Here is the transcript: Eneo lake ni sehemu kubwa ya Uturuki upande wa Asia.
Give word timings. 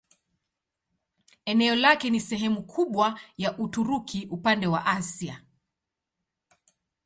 Eneo 1.45 1.75
lake 1.75 2.09
ni 2.09 2.19
sehemu 2.19 2.63
kubwa 2.63 3.19
ya 3.37 3.57
Uturuki 3.57 4.27
upande 4.31 4.67
wa 4.67 4.85
Asia. 4.85 5.43